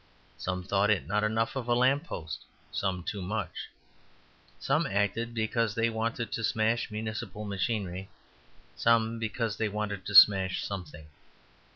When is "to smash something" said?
10.07-11.05